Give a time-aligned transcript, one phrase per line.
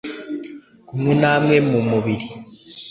[0.87, 2.27] kumwe namwe mu mubiri